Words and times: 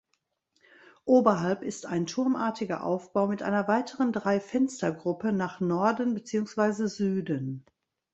Oberhalb 1.05 1.61
ist 1.61 1.85
ein 1.85 2.07
turmartiger 2.07 2.83
Aufbau 2.83 3.27
mit 3.27 3.43
einer 3.43 3.67
weiteren 3.67 4.11
Dreifenstergruppe 4.11 5.31
nach 5.31 5.59
Norden 5.59 6.15
beziehungsweise 6.15 6.87
Süden. 6.87 7.63